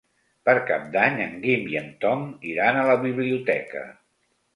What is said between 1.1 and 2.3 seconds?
en Guim i en Tom